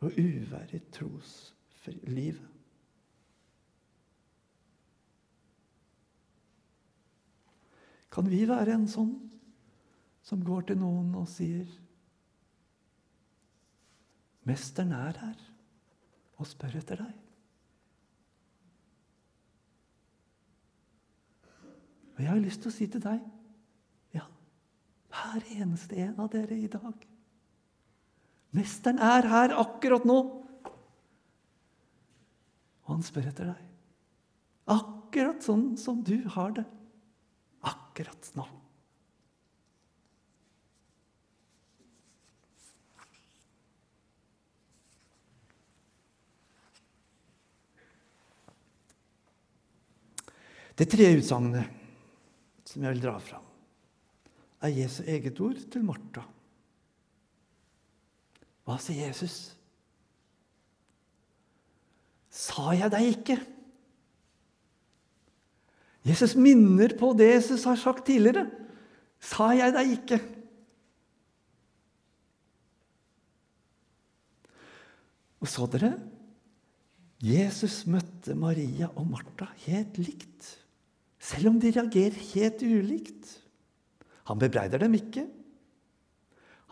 og 0.06 0.20
uvær 0.22 0.76
i 0.78 0.82
troslivet. 0.94 2.46
Kan 8.14 8.30
vi 8.30 8.44
være 8.46 8.78
en 8.78 8.86
sånn 8.94 9.18
som 10.22 10.46
går 10.46 10.70
til 10.70 10.82
noen 10.84 11.10
og 11.24 11.26
sier 11.34 11.66
Mesteren 14.46 14.94
er 14.94 15.26
her 15.26 15.44
og 16.38 16.54
spør 16.54 16.78
etter 16.84 17.02
deg. 17.02 17.21
Og 22.22 22.26
jeg 22.28 22.36
har 22.36 22.42
lyst 22.44 22.62
til 22.62 22.70
å 22.70 22.74
si 22.76 22.86
til 22.86 23.02
deg 23.02 23.22
ja, 24.14 24.28
hver 25.10 25.46
eneste 25.56 25.98
en 26.04 26.20
av 26.22 26.28
dere 26.30 26.54
i 26.54 26.68
dag. 26.70 27.08
Mesteren 28.54 29.02
er 29.02 29.26
her 29.26 29.56
akkurat 29.58 30.06
nå. 30.06 30.20
Og 32.86 32.92
Han 32.94 33.02
spør 33.02 33.32
etter 33.32 33.50
deg. 33.50 33.66
Akkurat 34.70 35.42
sånn 35.42 35.72
som 35.82 36.06
du 36.06 36.20
har 36.38 36.54
det 36.62 36.68
akkurat 37.66 38.32
nå. 38.38 38.46
Det 50.78 50.92
tredje 50.94 51.18
utsagnet 51.26 51.81
som 52.72 52.86
jeg 52.86 52.96
vil 52.96 53.04
dra 53.04 53.18
fram, 53.20 53.48
er 54.62 54.72
Jesu 54.72 55.02
eget 55.04 55.40
ord 55.44 55.60
til 55.74 55.84
Martha. 55.84 56.24
Hva 58.68 58.78
sier 58.80 59.10
Jesus? 59.10 59.38
Sa 62.32 62.72
jeg 62.78 62.92
deg 62.94 63.10
ikke? 63.12 63.38
Jesus 66.08 66.34
minner 66.40 66.94
på 66.98 67.12
det 67.18 67.28
Jesus 67.34 67.66
har 67.68 67.78
sagt 67.78 68.08
tidligere. 68.08 68.48
Sa 69.22 69.52
jeg 69.54 69.74
deg 69.76 69.92
ikke? 69.98 70.22
Og 75.42 75.50
så 75.50 75.68
dere 75.74 75.92
Jesus 77.22 77.84
møtte 77.90 78.34
Maria 78.38 78.90
og 78.96 79.06
Martha 79.10 79.50
helt 79.68 80.00
likt, 80.02 80.48
selv 81.22 81.52
om 81.52 81.60
de 81.62 81.70
reagerer 81.76 82.18
helt 82.34 82.64
ulikt. 82.66 83.36
Han 84.30 84.42
bebreider 84.42 84.82
dem 84.82 84.98
ikke. 84.98 85.28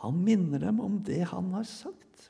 Han 0.02 0.22
minner 0.26 0.64
dem 0.64 0.80
om 0.82 0.98
det 1.06 1.22
han 1.30 1.52
har 1.54 1.68
sagt. 1.68 2.30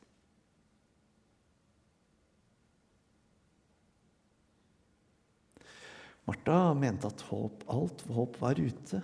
Martha 6.29 6.73
mente 6.77 7.09
at 7.09 7.23
håp, 7.29 7.63
alt 7.71 8.03
håp 8.13 8.35
var 8.41 8.59
ute. 8.59 8.99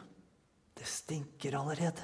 Det 0.76 0.86
stinker 0.86 1.56
allerede. 1.58 2.04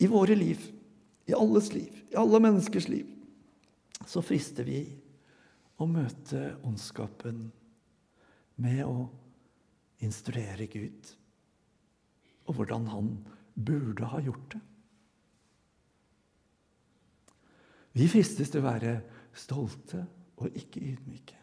I 0.00 0.08
våre 0.08 0.36
liv, 0.36 0.62
i 1.30 1.36
alles 1.36 1.70
liv, 1.74 2.02
i 2.10 2.18
alle 2.18 2.40
menneskers 2.42 2.88
liv, 2.90 3.08
så 4.06 4.22
frister 4.24 4.66
vi 4.66 4.82
å 5.80 5.86
møte 5.88 6.54
ondskapen 6.66 7.46
med 8.60 8.82
å 8.84 9.06
instruere 10.04 10.66
Gud 10.70 11.14
og 12.48 12.56
hvordan 12.58 12.88
han 12.90 13.10
burde 13.54 14.08
ha 14.10 14.20
gjort 14.24 14.56
det. 14.56 14.60
Vi 17.98 18.06
fristes 18.10 18.50
til 18.50 18.62
å 18.62 18.68
være 18.68 18.94
stolte 19.36 20.04
og 20.40 20.56
ikke 20.56 20.82
ydmyke. 20.92 21.36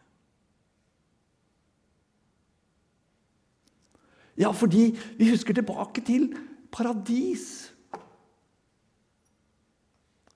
Ja, 4.37 4.51
fordi 4.53 4.91
vi 5.17 5.31
husker 5.31 5.55
tilbake 5.57 6.03
til 6.05 6.29
paradis. 6.71 7.71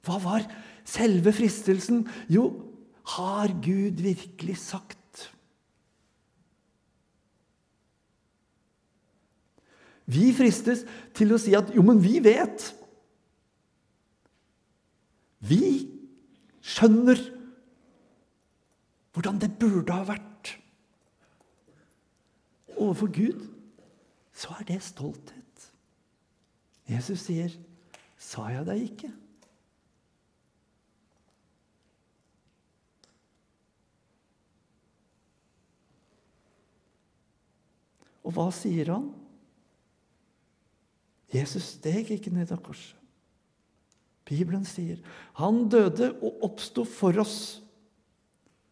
Hva 0.05 0.17
var 0.23 0.45
selve 0.87 1.33
fristelsen? 1.35 2.05
Jo, 2.31 2.49
har 3.17 3.53
Gud 3.61 4.01
virkelig 4.01 4.57
sagt? 4.61 4.97
Vi 10.11 10.31
fristes 10.35 10.83
til 11.15 11.31
å 11.31 11.39
si 11.39 11.53
at 11.55 11.69
jo, 11.75 11.83
men 11.85 12.01
vi 12.03 12.17
vet. 12.23 12.65
Vi 15.47 15.61
skjønner 16.61 17.21
hvordan 19.15 19.39
det 19.41 19.53
burde 19.59 19.95
ha 19.95 20.05
vært. 20.07 20.55
Overfor 22.75 23.11
Gud 23.13 23.45
så 24.33 24.55
er 24.59 24.67
det 24.67 24.81
stolthet. 24.83 25.67
Jesus 26.89 27.27
sier, 27.27 27.51
'Sa 28.17 28.47
jeg 28.49 28.65
deg 28.65 28.81
ikke?' 28.81 29.13
Og 38.31 38.37
hva 38.37 38.47
sier 38.55 38.87
han? 38.93 39.09
Jesus 41.31 41.75
steg 41.75 42.11
ikke 42.15 42.31
ned 42.31 42.51
av 42.51 42.61
korset. 42.63 42.95
Bibelen 44.31 44.63
sier 44.63 45.01
han 45.35 45.65
døde 45.67 46.13
og 46.23 46.45
oppsto 46.47 46.85
for 46.87 47.17
oss, 47.19 47.59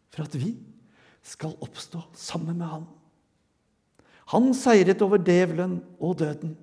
for 0.08 0.24
at 0.24 0.36
vi 0.40 0.54
skal 1.26 1.52
oppstå 1.60 2.00
sammen 2.16 2.56
med 2.62 2.70
ham. 2.70 2.86
Han 4.32 4.54
seiret 4.56 5.02
over 5.04 5.20
djevelen 5.20 5.80
og 6.00 6.16
døden. 6.22 6.54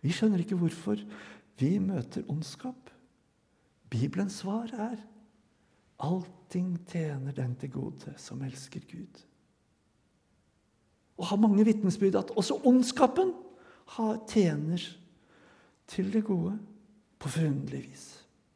Vi 0.00 0.14
skjønner 0.14 0.40
ikke 0.40 0.56
hvorfor 0.56 1.02
vi 1.58 1.74
møter 1.82 2.24
ondskap. 2.30 2.88
Bibelens 3.90 4.40
svar 4.40 4.72
er 4.72 4.96
allting 5.98 6.78
tjener 6.88 7.34
den 7.36 7.58
til 7.58 7.74
gode 7.74 8.14
som 8.16 8.40
elsker 8.46 8.88
Gud. 8.88 9.27
Og 11.18 11.26
har 11.26 11.40
mange 11.42 11.64
vitnesbyrd 11.66 12.18
at 12.20 12.34
også 12.38 12.60
ondskapen 12.68 13.34
tjener 14.28 14.82
til 15.88 16.12
det 16.12 16.22
gode 16.24 16.54
på 17.18 17.30
forunderlig 17.32 17.88
vis. 17.88 18.06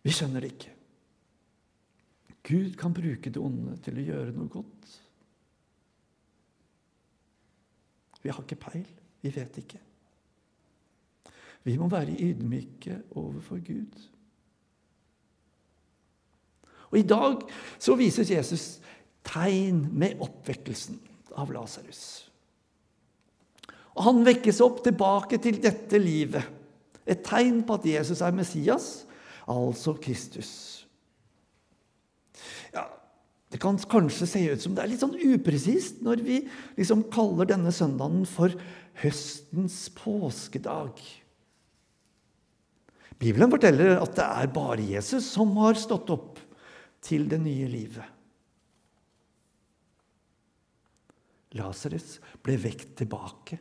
Vi 0.02 0.12
skjønner 0.14 0.44
det 0.44 0.52
ikke. 0.52 0.74
Gud 2.42 2.74
kan 2.78 2.94
bruke 2.94 3.30
det 3.30 3.42
onde 3.42 3.76
til 3.82 3.98
å 3.98 4.06
gjøre 4.06 4.34
noe 4.34 4.50
godt. 4.50 4.98
Vi 8.22 8.30
har 8.30 8.42
ikke 8.42 8.60
peil. 8.70 8.86
Vi 9.22 9.30
vet 9.34 9.58
ikke. 9.62 9.78
Vi 11.62 11.76
må 11.78 11.86
være 11.90 12.18
ydmyke 12.18 12.98
overfor 13.18 13.62
Gud. 13.62 14.00
Og 16.90 16.98
I 16.98 17.06
dag 17.06 17.46
så 17.78 17.94
vises 17.96 18.30
Jesus 18.30 18.66
tegn 19.24 19.86
med 19.94 20.20
oppvekkelsen 20.20 20.98
av 21.38 21.54
Lasarus. 21.54 22.31
Og 23.96 24.04
Han 24.06 24.24
vekkes 24.26 24.60
opp 24.64 24.82
tilbake 24.84 25.38
til 25.42 25.58
dette 25.62 26.00
livet. 26.00 26.44
Et 27.04 27.22
tegn 27.26 27.60
på 27.66 27.76
at 27.76 27.88
Jesus 27.88 28.22
er 28.22 28.34
Messias, 28.34 29.04
altså 29.50 29.94
Kristus. 30.00 30.52
Ja, 32.72 32.86
Det 33.52 33.60
kan 33.60 33.76
kanskje 33.76 34.26
se 34.26 34.40
ut 34.48 34.62
som 34.62 34.72
det 34.72 34.80
er 34.80 34.88
litt 34.88 35.02
sånn 35.02 35.18
upresist 35.34 35.98
når 36.00 36.22
vi 36.24 36.38
liksom 36.78 37.02
kaller 37.12 37.50
denne 37.50 37.68
søndagen 37.68 38.22
for 38.24 38.54
høstens 39.02 39.90
påskedag. 39.92 40.96
Bibelen 43.20 43.52
forteller 43.52 44.00
at 44.00 44.16
det 44.16 44.24
er 44.24 44.54
bare 44.54 44.86
Jesus 44.94 45.28
som 45.34 45.52
har 45.60 45.76
stått 45.76 46.08
opp 46.14 46.40
til 47.04 47.28
det 47.28 47.42
nye 47.44 47.68
livet. 47.68 48.08
Lasarus 51.60 52.16
ble 52.40 52.56
vekt 52.56 52.96
tilbake 53.02 53.60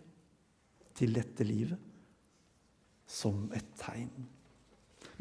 til 1.01 1.15
dette 1.17 1.45
livet 1.47 1.89
som 3.09 3.49
et 3.57 3.73
tegn. 3.81 4.29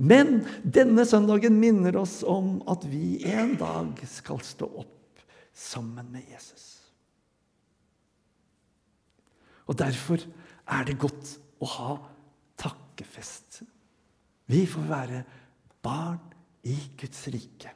Men 0.01 0.40
denne 0.64 1.05
søndagen 1.09 1.59
minner 1.61 1.99
oss 2.01 2.21
om 2.25 2.61
at 2.71 2.87
vi 2.88 3.21
en 3.33 3.57
dag 3.61 3.99
skal 4.09 4.40
stå 4.45 4.69
opp 4.85 5.25
sammen 5.57 6.09
med 6.12 6.29
Jesus. 6.31 6.79
Og 9.69 9.77
Derfor 9.79 10.23
er 10.71 10.87
det 10.87 10.99
godt 10.99 11.35
å 11.62 11.69
ha 11.77 11.90
takkefest. 12.59 13.61
Vi 14.51 14.64
får 14.66 14.88
være 14.88 15.21
barn 15.85 16.23
i 16.66 16.77
Guds 16.99 17.27
rike, 17.33 17.75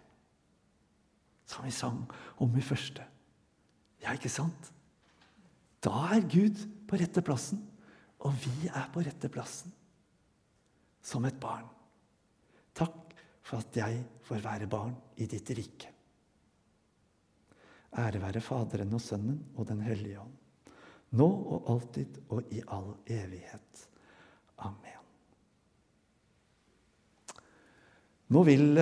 som 1.46 1.66
vi 1.66 1.74
sang 1.74 2.02
om 2.42 2.56
i 2.56 2.64
første. 2.64 3.04
Ja, 4.02 4.14
ikke 4.16 4.32
sant? 4.32 4.72
Da 5.84 6.08
er 6.16 6.26
Gud 6.28 6.58
på 6.88 6.98
rette 7.00 7.22
plassen, 7.24 7.60
og 8.24 8.36
vi 8.44 8.68
er 8.70 8.86
på 8.92 9.02
rette 9.04 9.30
plassen 9.32 9.72
som 11.04 11.24
et 11.28 11.36
barn. 11.40 11.66
Takk 12.74 13.12
for 13.44 13.60
at 13.60 13.76
jeg 13.76 14.00
får 14.24 14.44
være 14.44 14.68
barn 14.70 14.94
i 15.20 15.28
ditt 15.30 15.50
rike. 15.56 15.90
Ære 18.00 18.22
være 18.22 18.42
Faderen 18.42 18.96
og 18.96 19.02
Sønnen 19.02 19.38
og 19.54 19.68
Den 19.68 19.84
hellige 19.86 20.18
ånd, 20.18 20.32
nå 21.14 21.28
og 21.28 21.68
alltid 21.70 22.16
og 22.34 22.50
i 22.50 22.62
all 22.74 22.90
evighet. 23.06 23.84
Amen. 24.66 25.02
Nå 28.34 28.42
vil 28.48 28.80